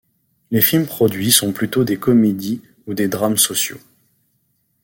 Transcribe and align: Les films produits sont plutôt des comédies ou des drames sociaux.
Les 0.49 0.61
films 0.61 0.87
produits 0.87 1.31
sont 1.31 1.51
plutôt 1.53 1.83
des 1.83 1.97
comédies 1.99 2.63
ou 2.87 2.95
des 2.95 3.07
drames 3.07 3.37
sociaux. 3.37 3.77